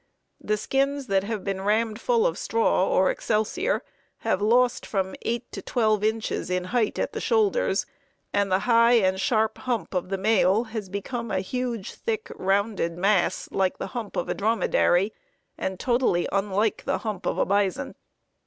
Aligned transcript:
The 0.43 0.57
skins 0.57 1.05
that 1.05 1.23
have 1.25 1.43
been 1.43 1.61
rammed 1.61 2.01
full 2.01 2.25
of 2.25 2.35
straw 2.39 2.87
or 2.89 3.11
excelsior 3.11 3.83
have 4.21 4.41
lost 4.41 4.83
from 4.83 5.13
8 5.21 5.51
to 5.51 5.61
12 5.61 6.03
inches 6.03 6.49
in 6.49 6.63
height 6.73 6.97
at 6.97 7.13
the 7.13 7.21
shoulders, 7.21 7.85
and 8.33 8.51
the 8.51 8.57
high 8.65 8.93
and 8.93 9.21
sharp 9.21 9.59
hump 9.59 9.93
of 9.93 10.09
the 10.09 10.17
male 10.17 10.63
has 10.63 10.89
become 10.89 11.29
a 11.29 11.39
huge, 11.41 11.91
thick, 11.93 12.31
rounded 12.35 12.97
mass 12.97 13.47
like 13.51 13.77
the 13.77 13.87
hump 13.93 14.15
of 14.15 14.27
a 14.27 14.33
dromedary, 14.33 15.13
and 15.55 15.79
totally 15.79 16.27
unlike 16.31 16.83
the 16.85 16.97
hump 16.97 17.27
of 17.27 17.37
a 17.37 17.45
bison. 17.45 17.93